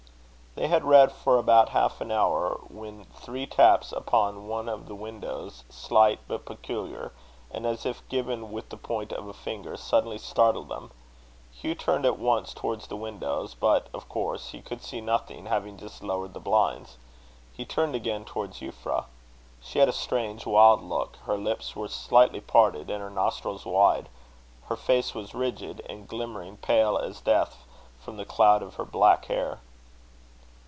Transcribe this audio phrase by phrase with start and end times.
[0.53, 4.95] They had read for about half an hour, when three taps upon one of the
[4.95, 7.13] windows, slight, but peculiar,
[7.49, 10.91] and as if given with the point of a finger, suddenly startled them.
[11.53, 15.77] Hugh turned at once towards the windows; but, of course, he could see nothing, having
[15.77, 16.97] just lowered the blinds.
[17.53, 19.05] He turned again towards Euphra.
[19.61, 24.09] She had a strange wild look; her lips were slightly parted, and her nostrils wide;
[24.65, 27.63] her face was rigid, and glimmering pale as death
[28.01, 29.59] from the cloud of her black hair.